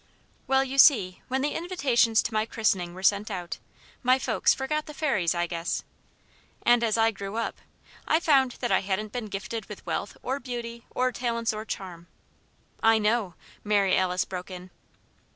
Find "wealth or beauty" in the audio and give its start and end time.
9.85-10.87